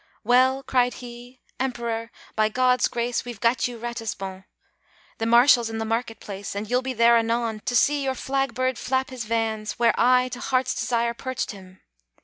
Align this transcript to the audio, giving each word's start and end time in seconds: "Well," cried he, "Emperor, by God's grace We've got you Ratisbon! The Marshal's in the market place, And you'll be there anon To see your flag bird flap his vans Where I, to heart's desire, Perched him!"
"Well," 0.23 0.63
cried 0.63 0.95
he, 0.95 1.41
"Emperor, 1.59 2.09
by 2.35 2.49
God's 2.49 2.87
grace 2.87 3.23
We've 3.23 3.39
got 3.39 3.67
you 3.67 3.77
Ratisbon! 3.77 4.45
The 5.19 5.27
Marshal's 5.27 5.69
in 5.69 5.77
the 5.77 5.85
market 5.85 6.19
place, 6.19 6.55
And 6.55 6.67
you'll 6.67 6.81
be 6.81 6.93
there 6.93 7.17
anon 7.17 7.59
To 7.65 7.75
see 7.75 8.03
your 8.05 8.15
flag 8.15 8.55
bird 8.55 8.79
flap 8.79 9.11
his 9.11 9.25
vans 9.25 9.73
Where 9.73 9.93
I, 9.99 10.29
to 10.29 10.39
heart's 10.39 10.73
desire, 10.73 11.13
Perched 11.13 11.51
him!" 11.51 11.81